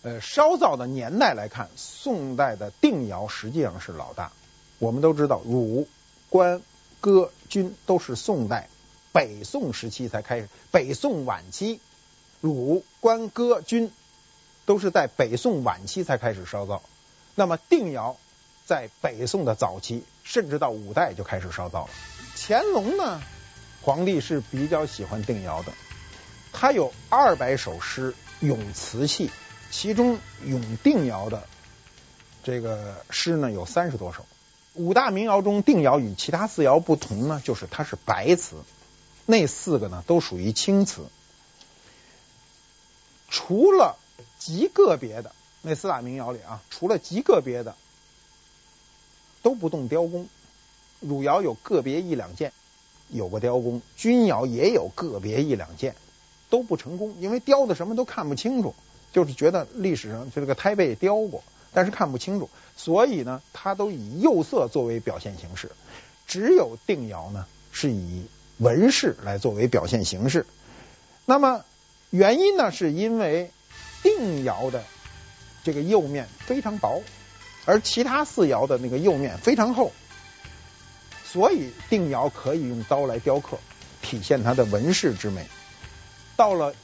[0.00, 4.32] 呃烧造的年代来看，宋代的定窑实际上是老大。
[4.78, 5.86] 我们都知道，汝、
[6.30, 6.62] 官、
[7.02, 8.70] 哥、钧都是宋代
[9.12, 10.48] 北宋时期才开始。
[10.70, 11.80] 北宋晚期，
[12.40, 13.90] 汝、官、哥、钧
[14.66, 16.82] 都是在北宋晚期才开始烧造。
[17.34, 18.16] 那么定窑
[18.66, 21.90] 在北宋的早期，甚至到五代就开始烧造了。
[22.36, 23.22] 乾隆呢？
[23.82, 25.72] 皇帝是比较喜欢定窑的，
[26.52, 29.30] 他有二百首诗咏瓷器，
[29.72, 31.42] 其中咏定窑的
[32.44, 34.24] 这个诗呢有三十多首。
[34.74, 38.56] 五大名窑中，定窑与其他四窑不同呢，就是它是白瓷，
[39.26, 41.06] 那四个呢都属于青瓷，
[43.28, 43.96] 除了
[44.38, 45.32] 极个别的
[45.62, 47.76] 那四大名窑里啊，除了极个别的
[49.42, 50.28] 都不动雕工，
[51.00, 52.52] 汝窑有个别一两件。
[53.08, 55.94] 有过雕工，钧窑也有个别一两件，
[56.48, 58.74] 都不成功，因为雕的什么都看不清楚，
[59.12, 65.72] 就是觉得历史上就这个胎背雕过，但是看不清楚，所以呢，它都以釉色作为表现形式。
[66.26, 68.24] 只有定窑呢，是以
[68.62, 70.46] 纹饰来作为表现形式。
[71.26, 71.64] 那么
[72.10, 73.50] 原因呢，是因为
[74.02, 74.84] 定窑的
[75.64, 77.02] 这个釉面非常薄，
[77.64, 79.90] 而其他四窑的那个釉面非常厚。
[81.24, 83.58] 所以定窑可以用刀来雕刻，
[84.00, 85.46] 体现它的纹饰之美。
[86.36, 86.74] 到了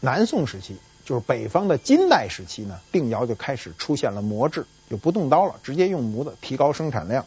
[0.00, 7.26] 南宋时期，就是北方的金代时期呢，定窑就开始出现了磨制，就不动刀了，直接用模子提高生产量。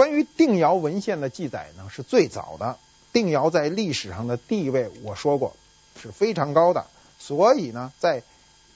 [0.00, 2.78] 关于定窑文献的记载呢，是最早的。
[3.12, 5.54] 定窑在历史上的地位，我说过
[6.00, 6.86] 是非常高的。
[7.18, 8.22] 所以呢，在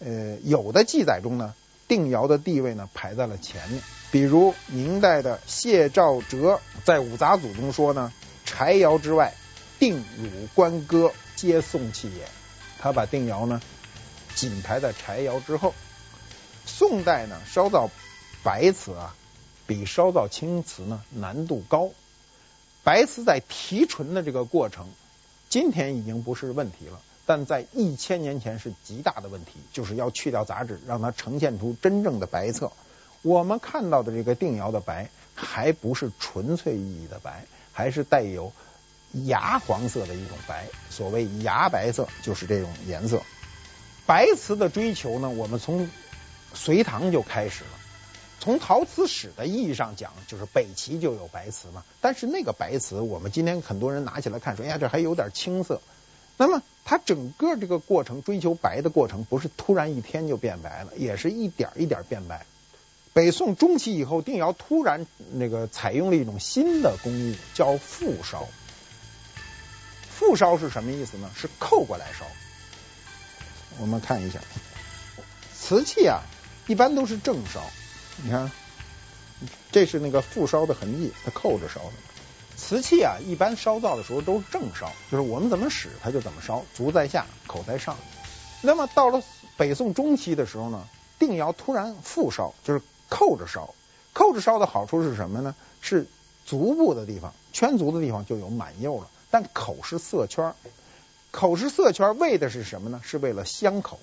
[0.00, 1.54] 呃有的记载中呢，
[1.88, 3.80] 定窑的地位呢排在了前面。
[4.10, 8.12] 比如明代的谢兆哲在《五杂组》中说呢，
[8.44, 9.32] 柴窑之外，
[9.78, 12.28] 定、汝、官、哥皆宋器也。
[12.78, 13.62] 他把定窑呢
[14.34, 15.72] 仅排在柴窑之后。
[16.66, 17.88] 宋代呢烧造
[18.42, 19.16] 白瓷啊，
[19.66, 21.90] 比烧造青瓷呢难度高。
[22.82, 24.88] 白瓷在提纯的这个过程，
[25.48, 32.72] 今天已经不是问题了，但在一千年前是极大的问题，就是要去掉杂质，让它呈现出真正的白色。
[33.22, 38.52] 我们看到的这个定窑的白，还不是纯粹意义的白，还是带有
[39.12, 40.66] 芽黄色的一种白。
[40.90, 43.22] 所谓芽白色，就是这种颜色。
[44.04, 45.88] 白瓷的追求呢，我们从
[46.52, 47.70] 隋唐就开始了。
[48.40, 51.84] 从陶瓷史的意义上讲，就是北齐就有白瓷嘛。
[52.00, 55.80] 但是那个白瓷，我们今天很多人拿起来看，说，哎呀，这还有点青色。
[56.36, 62.44] 那么它整个这个过程追求白的过程，不是突然一天就变白了，也是一点一点变白。
[63.12, 68.48] 北宋中期以后，定窑突然那个采用了一种新的工艺，叫覆烧。
[70.18, 71.30] 覆烧是什么意思呢？
[71.36, 72.26] 是扣过来烧。
[73.78, 74.40] 我们看一下，
[75.56, 76.22] 瓷器啊，
[76.66, 77.62] 一般都是正烧。
[78.22, 78.50] 你看，
[79.72, 81.92] 这是那个覆烧的痕迹，它扣着烧的。
[82.56, 87.96] 瓷器啊，一般烧造的时候都是正烧，就是我们怎么使它就怎么烧，足在下，口在上。
[88.62, 89.22] 那么到了
[89.56, 90.86] 北宋中期的时候呢，
[91.18, 92.80] 定窑突然复烧，就是。
[93.10, 93.74] 扣着烧，
[94.12, 95.54] 扣着烧的好处是什么呢？
[95.82, 96.06] 是
[96.46, 99.08] 足部的地方，圈足的地方就有满釉了。
[99.30, 100.54] 但口是色圈，
[101.30, 103.00] 口是色圈为的是什么呢？
[103.04, 104.00] 是为了镶口。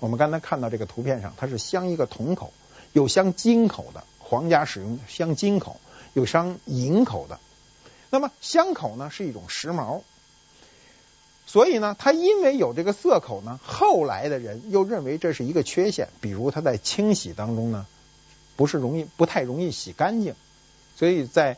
[0.00, 2.52] 我们刚才看到这个图片上，它是镶一个铜口，
[2.92, 5.80] 有镶金口的，皇家使用镶金口，
[6.12, 7.38] 有镶银口的。
[8.10, 10.02] 那么镶口呢是一种时髦，
[11.46, 17.86] 所以呢，它因为有这个色口呢，后来的人又认为这是一个缺陷，比如它在清洗当中呢，
[18.56, 20.34] 不是容易不太容易洗干净，
[20.96, 21.56] 所以在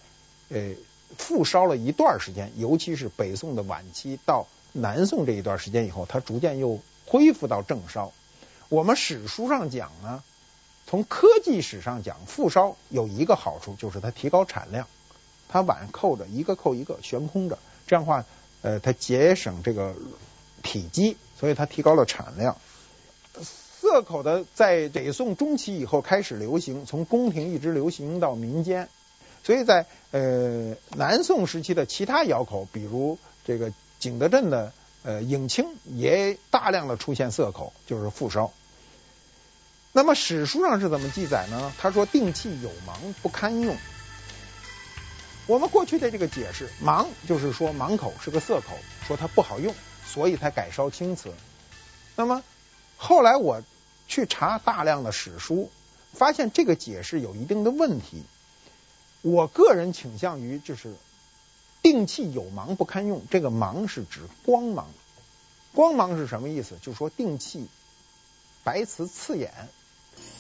[0.51, 0.75] 呃
[1.17, 8.13] 复烧了一段时间，尤其是北宋的晚期到南宋这一段时间以后，它逐渐又恢复到正烧。
[8.69, 10.23] 我们史书上讲呢，
[10.87, 14.87] 从科技史上讲，复烧有一个好处，就是它提高产量。
[15.49, 18.25] 它碗扣着一个扣一个悬空着，这样的话，
[18.63, 19.95] 呃，它节省这个
[20.63, 22.57] 体积，所以它提高了产量。
[23.35, 28.89] 色口的在北宋中期以后开始流行，从宫廷一直流行到民间，
[29.43, 38.53] 所以在呃南宋时期的其他窑口，比如这个景德镇的呃永清，也大量的出现色口，就是复烧。
[39.95, 41.73] 那么史书上是怎么记载呢？
[41.79, 43.77] 他说定器有芒不堪用。
[45.47, 49.75] 我们过去的这个解释，芒就是说芒口是个涩口，说它不好用，
[50.07, 51.35] 所以才改烧青瓷。
[52.17, 52.43] 那么
[52.97, 53.63] 后来我
[54.09, 55.71] 去查大量的史书，
[56.15, 58.25] 发现这个解释有一定的问题。
[59.21, 60.95] 我个人倾向于就是
[61.83, 64.89] 定器有芒不堪用，这个芒是指光芒。
[65.75, 66.79] 光芒是什么意思？
[66.81, 67.69] 就是说定器
[68.65, 69.53] 白瓷刺眼。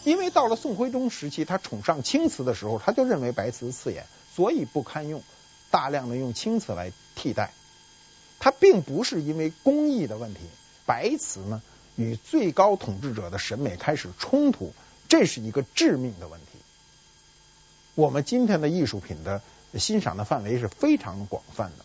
[0.04, 5.22] 因为到了宋徽宗时期，他崇尚青瓷的时候，他就认为白瓷刺眼，所以不堪用，
[5.70, 7.52] 大量的用青瓷来替代。
[8.40, 10.40] 它并不是因为工艺的问题，
[10.84, 11.62] 白瓷呢
[11.94, 14.72] 与最高统治者的审美开始冲突，
[15.08, 16.58] 这是一个致命的问题。
[17.94, 19.40] 我们今天的艺术品的
[19.78, 21.84] 欣赏的范围是非常广泛的，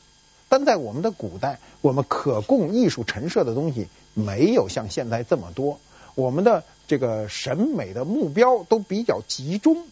[0.49, 5.79] 但在我们的古代，我们可供艺术陈设的东西没有像现在这么多。
[6.15, 9.85] 我们的这个审美的目标都比较集中，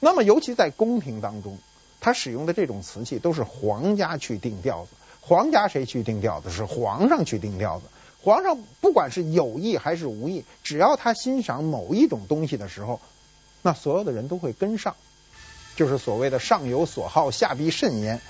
[0.00, 1.58] 那么尤其在宫廷当中，
[2.00, 4.90] 他使用的这种瓷器都是皇家去定调子。
[5.20, 6.50] 皇家谁去定调子？
[6.50, 7.84] 是皇上去定调子。
[8.22, 13.00] 皇上不管是有意还是无意，只要他欣赏某一种东西的时候，
[13.60, 14.96] 那所有的人都会跟上，
[15.76, 18.20] 就是所谓的上有所好，下必甚焉。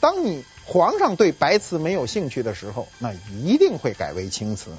[0.00, 4.70] 当你皇上对白瓷没有兴趣的时候，那一定会改为青瓷。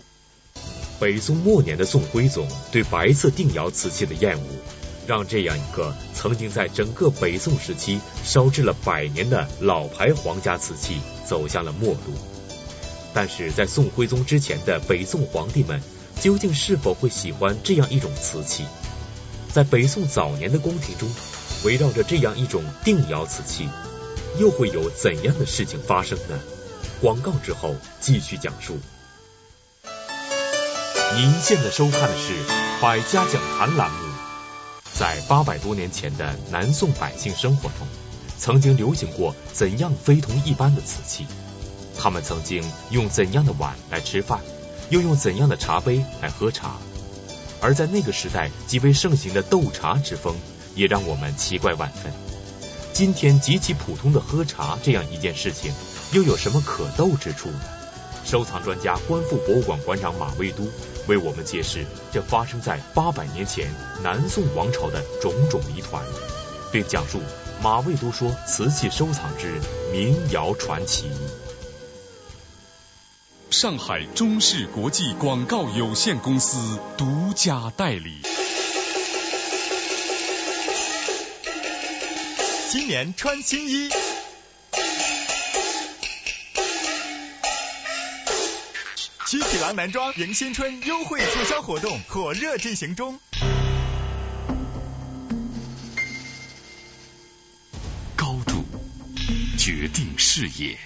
[0.99, 4.43] 北宋末年的宋徽宗对白色定窑瓷器的厌恶，
[5.05, 12.13] 让这样一个曾经在整个北宋时期烧制了百年的老牌皇家瓷器走向了末路。
[13.13, 15.81] 但是在宋徽宗之前的北宋皇帝们，
[16.21, 18.63] 究竟是否会喜欢这样一种瓷器？
[19.51, 21.09] 在北宋早年的宫廷中，
[21.65, 23.67] 围绕着这样一种定窑瓷器，
[24.39, 26.39] 又会有怎样的事情发生呢？
[27.01, 28.77] 广告之后继续讲述。
[31.13, 32.33] 您现在收看的是
[32.81, 33.97] 《百家讲坛》栏目。
[34.91, 37.87] 在八百多年前的南宋百姓生活中，
[38.37, 41.25] 曾经流行过怎样非同一般的瓷器？
[41.97, 44.41] 他们曾经用怎样的碗来吃饭，
[44.89, 46.75] 又用怎样的茶杯来喝茶？
[47.61, 50.35] 而在那个时代极为盛行的斗茶之风，
[50.75, 52.11] 也让我们奇怪万分。
[52.91, 55.71] 今天极其普通的喝茶这样一件事情，
[56.11, 57.61] 又有什么可斗之处呢？
[58.25, 60.63] 收藏专家、观复博物馆馆长马未都
[61.07, 63.71] 为我们揭示这发生在八百年前
[64.03, 66.03] 南宋王朝的种种谜团，
[66.71, 67.21] 并讲述
[67.61, 69.53] 马未都说瓷器收藏之
[69.91, 71.05] 民谣传奇。
[73.51, 78.21] 上海中视国际广告有限公司独家代理。
[82.69, 83.89] 今年穿新衣。
[89.65, 93.19] 七匹狼男装迎新春优惠促销活动火热进行中。
[98.15, 98.63] 高度
[99.57, 100.77] 决定视野，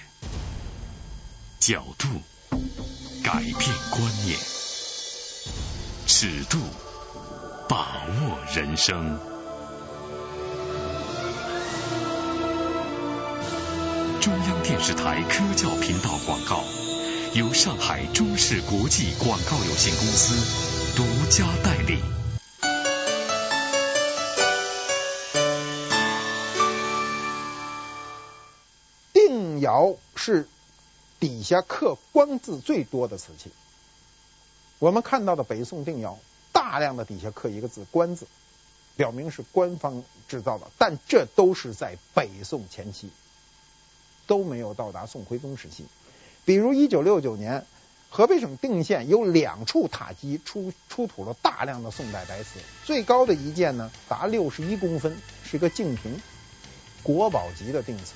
[1.59, 2.07] 角度
[3.21, 3.57] 改变
[3.91, 4.37] 观念，
[6.07, 6.57] 尺度
[7.67, 9.19] 把握人生。
[14.21, 16.63] 中央电视台科教频道广告。
[17.35, 22.01] 由上海中视国际广告有限公司独家代理。
[29.13, 30.47] 定窑是
[31.19, 33.51] 底下刻官字最多的瓷器。
[34.79, 36.17] 我们看到的北宋定窑，
[36.51, 38.25] 大量的底下刻一个字“官”字，
[38.95, 43.11] 表明是官方制造的，但这都是在北宋前期。
[44.25, 45.85] 都没有到达宋徽宗时期。
[46.49, 47.63] 比如一九六九年，
[48.09, 56.19] 河北省定县有两处塔基出出土了大量的宋代白瓷，最高的一件呢达六十一公分，是一个净瓶，
[57.03, 58.15] 国宝级的定瓷。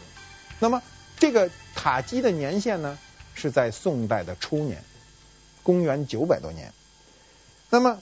[0.60, 0.82] 那么
[1.20, 2.98] 这个塔基的年限呢
[3.36, 4.84] 是在宋代的初年，
[5.62, 6.74] 公元九百多年。
[7.70, 8.02] 那么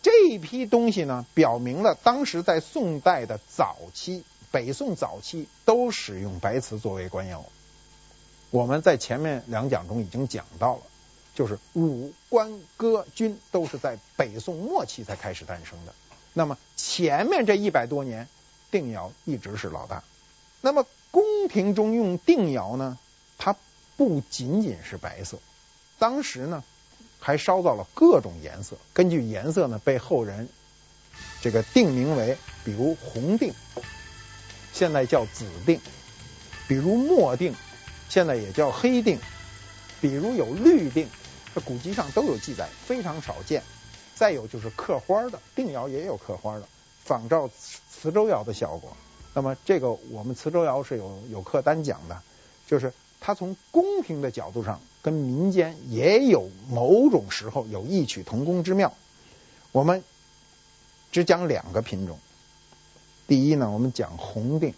[0.00, 7.44] 这一批东西呢，表明了当时在宋代的早期，北宋早期都使用白瓷作为官窑。
[8.56, 10.82] 我们在前面两讲中已经讲到了。
[11.34, 15.94] 就是儒、官、歌、军都是在北宋末期才开始诞生的。
[16.32, 18.26] 那么前面这一百多年，
[18.70, 20.02] 定窑一直是老大。
[20.62, 22.96] 那么宫廷中用定窑呢，
[23.36, 23.54] 它
[23.98, 25.36] 不仅仅是白色，
[25.98, 26.64] 当时呢
[27.20, 28.78] 还烧造了各种颜色。
[28.94, 30.48] 根据颜色呢，被后人
[31.42, 33.52] 这个定名为，比如红定，
[34.72, 35.80] 现在叫紫定；
[36.66, 37.54] 比如墨定，
[38.08, 39.18] 现在也叫黑定；
[40.00, 41.08] 比如有绿定。
[41.54, 43.62] 这古籍上都有记载，非常少见。
[44.14, 46.68] 再有就是刻花的，定窑也有刻花的，
[47.02, 48.94] 仿照磁磁州窑的效果。
[49.32, 52.22] 那么这个我们磁州窑是有有课单讲的，
[52.66, 58.92] 就是它从宫廷的角度上跟民间也有某种时候有异曲同工之妙。
[59.72, 60.04] 我们
[61.10, 62.18] 只讲两个品种。
[63.26, 64.74] 第一呢，我们讲红定。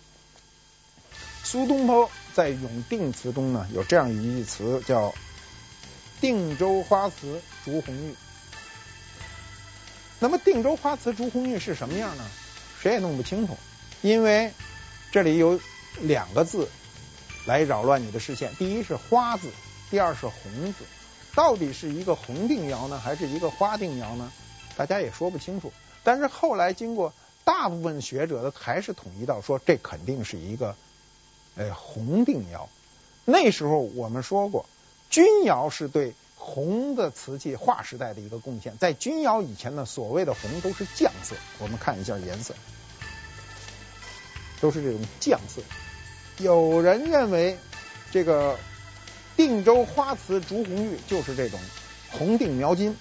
[1.44, 5.14] 苏东坡在《永定词》中呢有这样一句词叫。
[6.20, 8.12] 定州花瓷逐红玉，
[10.18, 12.24] 那么定州花瓷逐红玉是什么样呢？
[12.80, 13.56] 谁也弄不清楚，
[14.02, 14.52] 因为
[15.12, 15.60] 这里有
[16.00, 16.68] 两个字
[17.46, 18.52] 来扰乱你的视线。
[18.56, 19.52] 第一是花字，
[19.92, 20.82] 第二是红字，
[21.36, 24.32] 到底是一个红定窑呢，还是一个花定窑呢？
[24.76, 25.72] 大家也说不清楚。
[26.02, 27.14] 但是后来经过
[27.44, 30.74] 大部分学者的还是统一到说，这肯定是一个
[31.58, 32.70] 呃红定窑。
[33.26, 34.64] 那时候我们说过。
[35.10, 38.76] 钧窑是对红的瓷器划时代的一个贡献。
[38.76, 41.34] 在钧窑以前呢，所谓的红都是酱色。
[41.58, 42.54] 我们看一下颜色，
[44.60, 45.62] 都是这种酱色。
[46.36, 47.56] 有人认为，
[48.12, 48.58] 这个
[49.34, 51.58] 定州花瓷竹红玉就是这种
[52.10, 52.94] 红定描金。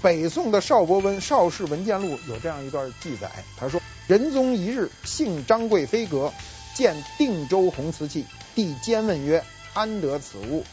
[0.00, 6.32] 北宋的邵伯温《邵氏文鉴录》有这样一段记载，他说：“仁宗一日，幸张贵妃阁，
[6.74, 8.24] 见定州红瓷器。”
[8.56, 9.44] 帝兼问曰
[9.74, 10.64] ：“安得此物？”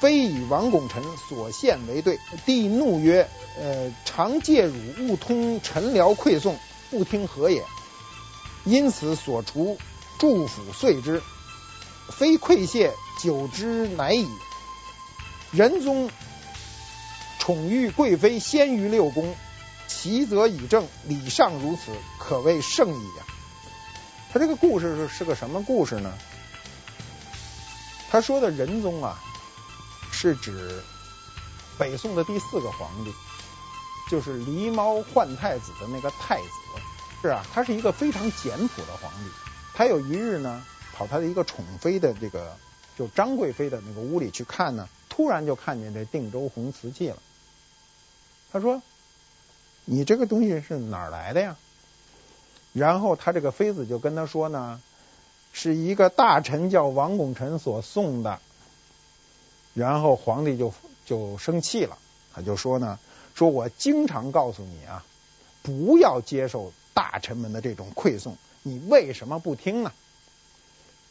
[0.00, 2.18] 妃以王拱辰所献为对。
[2.44, 6.58] 帝怒曰：“呃，常借汝勿通臣僚馈送，
[6.90, 7.62] 不听何也？”
[8.66, 9.78] 因此所除，
[10.18, 11.22] 祝府遂之。
[12.10, 14.26] 非馈谢，久之乃已。
[15.52, 16.10] 仁宗
[17.38, 19.36] 宠遇贵妃先于六宫，
[20.06, 23.24] 其则以正，礼尚如此，可谓圣矣呀。
[24.32, 26.16] 他这个故事是是个什么故事呢？
[28.08, 29.20] 他说的仁宗啊，
[30.12, 30.80] 是指
[31.76, 33.12] 北宋的第四个皇帝，
[34.08, 36.48] 就是狸猫换太子的那个太子。
[37.22, 39.30] 是啊，他是一个非常简朴的皇帝。
[39.74, 40.64] 他有一日呢，
[40.94, 42.56] 跑他的一个宠妃的这个
[42.96, 47.16] 就张贵妃的那个屋里去看呢，突然就看见这定州红瓷器了。
[48.52, 48.80] 他说
[49.86, 51.56] ：“你这个东西是哪儿来的呀？”
[52.74, 54.82] 然后他这个妃子就跟他说呢。
[55.58, 58.40] 是一个大臣叫王拱辰所送的，
[59.72, 60.74] 然后皇帝就
[61.06, 61.96] 就生气了，
[62.34, 62.98] 他就说呢，
[63.34, 65.02] 说我经常告诉你啊，
[65.62, 69.92] 不要接受大臣们的这种馈送，你为什么不听呢？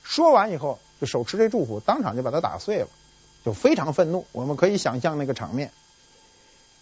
[0.03, 2.87] 说完以后，就手持这祝福，当场就把他打碎了，
[3.43, 4.27] 就非常愤怒。
[4.31, 5.71] 我们可以想象那个场面。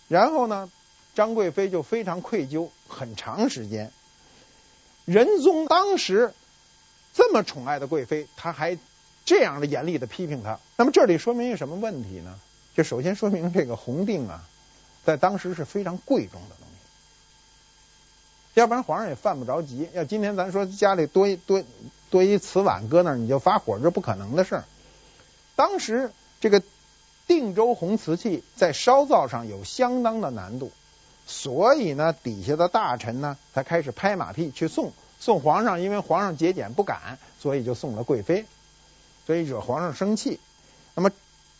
[0.10, 0.70] 然后呢，
[1.16, 3.92] 张贵妃就非常愧疚，很长时间。
[5.06, 6.34] 仁宗当时。
[7.16, 8.76] 这么宠爱的贵妃，他还
[9.24, 10.60] 这样的严厉的批评他。
[10.78, 12.40] 那么这里说明一个什么问题呢？
[12.76, 14.44] 就首先说明这个红定啊，
[15.06, 16.76] 在当时是非常贵重的东西，
[18.56, 19.88] 要不然皇上也犯不着急。
[19.94, 21.64] 要今天咱说家里多一多
[22.10, 24.64] 多一瓷碗搁那儿，你就发火，这不可能的事儿。
[25.56, 26.12] 当时
[26.42, 26.64] 这个
[27.28, 30.72] 定州红瓷器在烧造上有相当的难度，
[31.26, 34.92] 所以呢，底下的大臣呢才开始拍马屁去送。
[35.20, 38.46] 送皇上，因为皇上节俭不敢，所以就送了贵妃，
[39.26, 40.40] 所以惹皇上生气。
[40.96, 41.12] 那么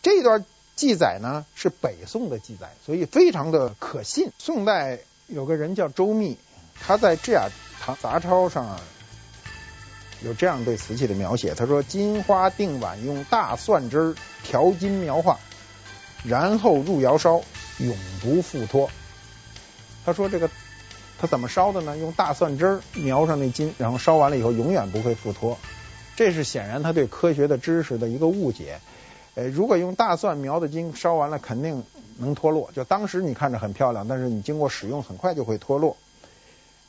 [0.02, 0.44] 这段
[0.76, 4.30] 记载呢是北宋的记载，所以非常的可信。
[4.38, 4.98] 宋代
[5.28, 6.36] 有个人叫周密，
[6.78, 7.48] 他在《制雅
[7.80, 8.78] 堂杂钞》上
[10.22, 15.38] 有这样对瓷器的描写，他说：“金花定碗用大蒜汁调金描画，
[16.22, 17.42] 然后入窑烧，
[17.78, 18.90] 永不复脱。”
[20.04, 20.50] 他说这个。
[21.16, 21.96] 他怎么烧的呢？
[21.96, 25.56] 用大蒜汁儿描上那金，然后烧完了以后永远不会复脱。
[26.16, 28.80] 这是显然他对科学的知识的一个误解。
[29.34, 31.84] 呃，如果用大蒜描的金烧完了，肯定
[32.18, 32.70] 能脱落。
[32.74, 35.96] 就当时你看着很漂亮，但是你经过使用，很快就会脱落。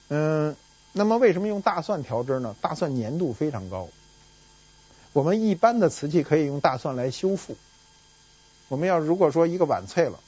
[0.09, 0.55] 嗯，
[0.91, 2.55] 那么为什么用大蒜调汁呢？
[2.59, 3.87] 大蒜粘度非常高。
[5.13, 7.55] 我们一般的瓷器可以用大蒜来修复。
[8.67, 10.19] 我们要如果说一个碗脆了，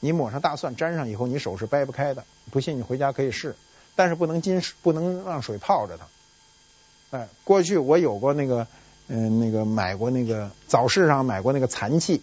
[0.00, 2.24] 你抹上大蒜沾上以后，你手是掰不开的。
[2.50, 3.56] 不信你回家可以试，
[3.94, 7.18] 但是不能浸，不能让水泡着它。
[7.18, 8.66] 哎，过去我有过那个。
[9.08, 12.20] 嗯，那个买过那个早市上买过那个残器，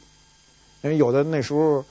[0.81, 1.85] 因为有的那时候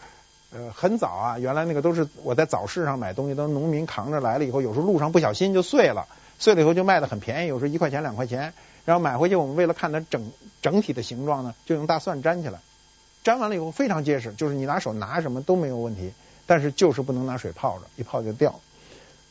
[0.52, 6.08] 呃很早啊，原来那个都是我在早市上买东西，都是农民扛着来了以后，有时候路上不小心就碎了，
[6.38, 8.52] 碎了以后就卖的很便宜，有时候一块钱两块钱，
[8.84, 10.30] 然后买回去我们为了看它整
[10.60, 12.60] 整体的形状呢，就用大蒜粘起来，
[13.24, 16.12] 粘完了以后非常结实，就是你拿手拿什么都没有问题，
[16.46, 18.60] 但是就是不能拿水泡着，一泡就掉，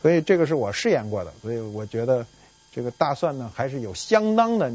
[0.02, 2.26] 所以这个是我试验过的，所以我觉得
[2.74, 4.72] 这个大蒜呢还是有相当的。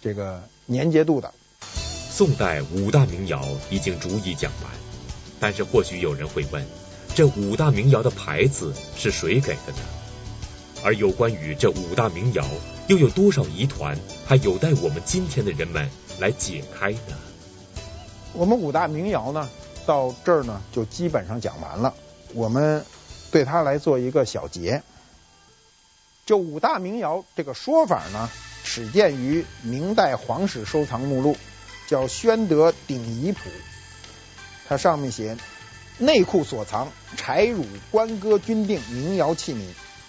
[0.00, 1.34] 这个粘结度的。
[1.60, 4.70] 宋代五大名窑已经逐一讲完，
[5.40, 6.64] 但是或许有人会问，
[7.16, 9.78] 这五大名窑的牌子是谁给的呢？
[10.84, 12.44] 而有关于这五大名窑
[12.86, 15.90] 又有多少疑团，还有待我们今天的人们
[16.20, 17.18] 来解开呢？
[18.38, 19.50] 我们五大名窑呢，
[19.84, 21.92] 到这儿呢就基本上讲完了。
[22.34, 22.86] 我们
[23.32, 24.80] 对它来做一个小结。
[26.24, 28.30] 这五大名窑这个说法呢，
[28.62, 31.36] 始见于明代皇室收藏目录，
[31.88, 33.40] 叫《宣德鼎彝谱》，
[34.68, 35.36] 它上面写
[35.98, 39.64] 内库所藏柴汝官哥钧定名窑器皿，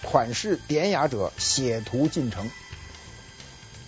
[0.08, 2.48] 款式典雅者，写图尽成。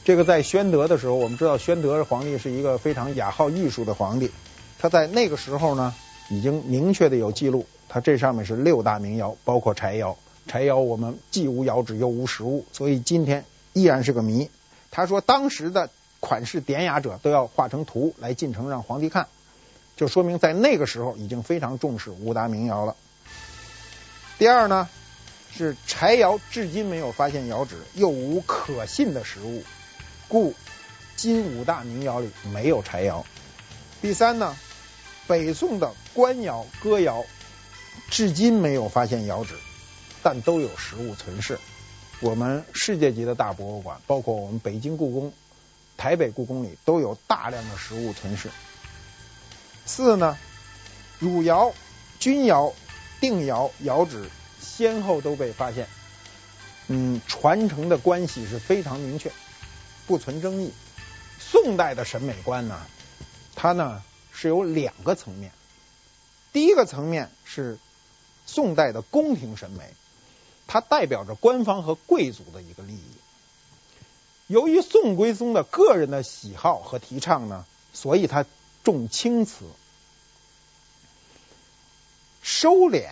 [0.05, 4.33] 这个在宣德的时候，我们知道宣德皇帝是一个非常雅好艺术的皇帝，
[4.79, 5.95] 他在那个时候呢，
[6.29, 10.17] 已经明确的有记录，他这上面是六大名窑，包括柴窑。
[10.49, 13.45] 柴窑我们既无窑址又无实物，所以今天
[13.75, 14.51] 依然是个谜。
[14.91, 15.89] 他说，当时的
[16.19, 19.29] 款式典雅者都要画成图来进呈让皇帝看，
[19.97, 22.97] 就说明在那个时候已经非常重视五大名窑了。
[24.37, 24.89] 第二呢，
[25.53, 29.63] 是柴窑至今没有发现窑址，又无可信的实物，
[30.33, 30.55] 故
[31.15, 33.27] 今五大名窑里没有柴窑。
[34.01, 34.57] 第三呢，
[35.27, 37.27] 北宋的官窑、哥窑
[38.09, 39.55] 至今没有发现窑址，
[40.23, 41.59] 但都有实物存世。
[42.21, 45.35] 我们世界级的大博物馆，包括我们北京故宫、
[45.99, 48.49] 台北故宫里都有大量的实物存世。
[49.85, 50.39] 四呢，
[51.19, 51.75] 汝窑、
[52.19, 52.73] 钧窑、
[53.21, 54.31] 定窑窑址
[54.63, 55.87] 先后都被发现，
[56.87, 59.31] 嗯，传承的关系是非常明确，
[60.13, 60.71] 不存争议。
[61.41, 62.79] 宋代的审美观呢，
[63.55, 65.53] 它呢是有两个层面，
[66.53, 67.79] 第一个层面是
[68.45, 69.95] 宋代的宫廷审美。
[70.67, 73.03] 它代表着官方和贵族的一个利益。
[74.49, 78.45] 由于宋徽宗的个人的喜好和提倡呢，所以他
[78.85, 79.65] 重青瓷，
[82.43, 83.09] 收敛、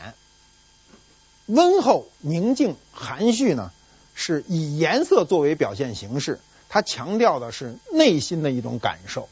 [1.46, 3.72] 温厚、宁静、含蓄呢，
[4.14, 6.40] 是以颜色作为表现形式。
[6.70, 9.28] 他强调的是内心的一种感受，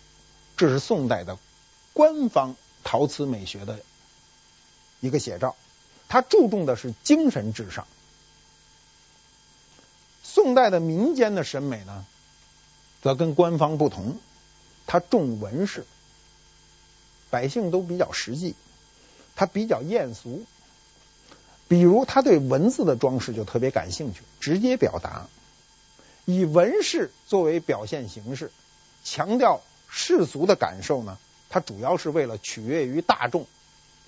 [0.57, 1.39] 这是宋代的
[1.93, 3.81] 官方陶瓷美学的
[5.01, 5.57] 一个写照。
[6.09, 7.87] 他注重的是精神至上。
[10.25, 12.05] 宋代的民间的审美呢，
[13.03, 14.17] 则跟官方不同，
[14.87, 15.87] 它重纹饰，
[17.31, 18.57] 百姓都比较实际，
[19.37, 20.45] 它比较艳俗。
[21.69, 25.29] 比如他对文字的装饰就特别感兴趣，直接表达，
[26.29, 28.53] 以纹饰作为表现形式，
[29.03, 31.17] 强调世俗的感受呢，
[31.49, 33.47] 它主要是为了取悦于大众，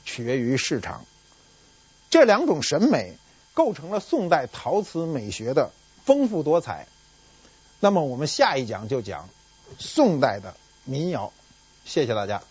[0.05, 1.07] 取悦于市场。
[2.11, 3.17] 这两种审美
[3.55, 5.71] 构成了宋代陶瓷美学的。
[6.05, 6.87] 丰富多彩。
[7.79, 9.29] 那么我们下一讲就讲
[9.79, 11.33] 宋代的民窑。
[11.85, 12.43] 谢谢大家。